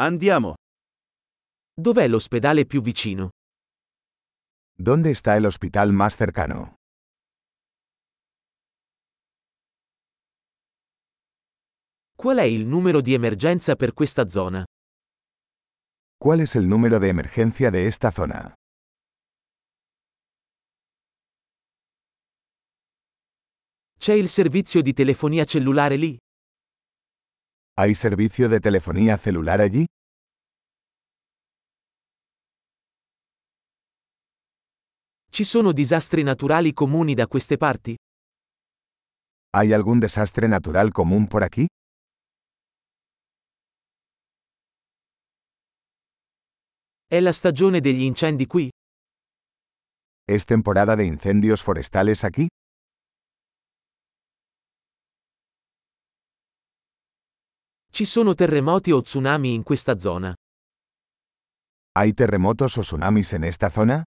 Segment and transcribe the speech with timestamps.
[0.00, 0.54] Andiamo.
[1.74, 3.30] Dov'è l'ospedale più vicino?
[4.76, 6.76] ¿Dónde está el hospital más cercano?
[12.14, 14.64] Qual è il numero di emergenza per questa zona?
[16.16, 18.54] ¿Cuál es el número de emergencia de esta zona?
[23.98, 26.16] C'è il servizio di telefonia cellulare lì?
[27.80, 29.86] ¿Hay servicio de telefonía celular allí?
[35.30, 37.94] Ci sono disastri naturali comuni da queste parti?
[39.54, 41.66] ¿Hay algún desastre natural común por aquí?
[47.06, 48.68] È la stagione degli incendi qui?
[50.26, 52.48] ¿Es temporada de incendios forestales aquí?
[57.98, 60.32] Ci sono terremoti o tsunami in questa zona?
[61.98, 64.04] ¿Hay terremotos o tsunamis en esta zona?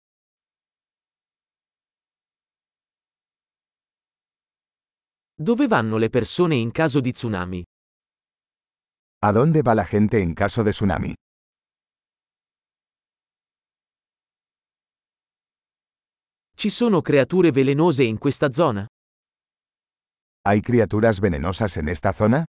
[5.35, 7.61] Dove vanno le persone in caso di tsunami?
[9.25, 11.13] ¿A dónde va la gente en caso de tsunami?
[16.55, 18.87] Ci sono creature velenose in questa zona?
[20.47, 22.45] ¿Hay criaturas venenosas en esta zona?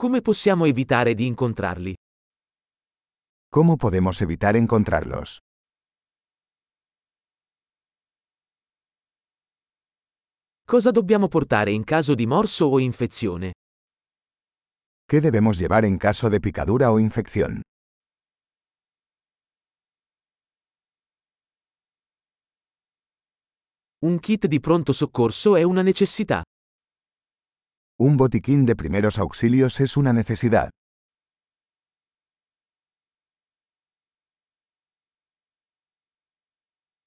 [0.00, 1.94] Come possiamo evitare di incontrarli?
[3.50, 5.40] ¿Cómo podemos evitar encontrarlos?
[10.64, 13.52] Cosa dobbiamo portare in caso di morso o infezione?
[15.04, 17.60] ¿Qué debemos llevar en caso de picadura o infección?
[24.02, 26.42] Un kit di pronto soccorso è una necessità.
[28.02, 30.70] Un botiquín de primeros auxilios es una necesidad.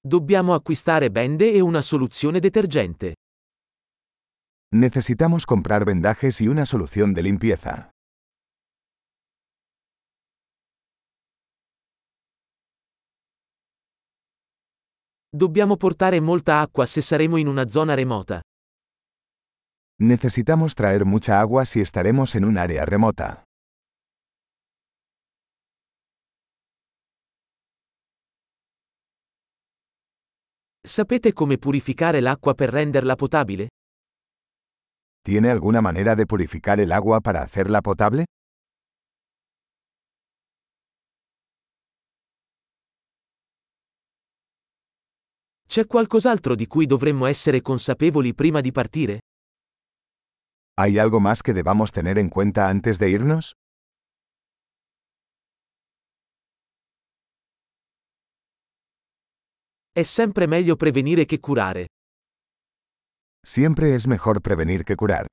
[0.04, 3.14] Dobbiamo acquistare bende e una soluzione detergente.
[4.72, 7.90] Necesitamos comprar vendajes y una solución de limpieza.
[15.32, 18.42] Dobbiamo portare molta acqua se saremo in una zona remota.
[20.00, 23.44] Necesitamos traer mucha agua si estaremos en un área remota.
[30.84, 33.68] Sapete come purificare l'acqua per renderla potabile?
[35.22, 38.24] ¿Tiene alguna manera de purificar el agua para hacerla potable?
[45.66, 49.20] C'è qualcos'altro di cui dovremmo essere consapevoli prima di partire?
[50.76, 53.54] ¿Hay algo más que debamos tener en cuenta antes de irnos?
[59.92, 61.86] È sempre meglio prevenire che curare.
[63.46, 65.26] Siempre es mejor prevenir que curar.